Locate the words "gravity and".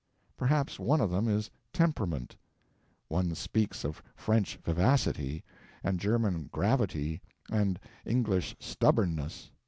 6.51-7.79